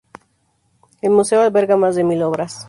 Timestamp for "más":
1.77-1.95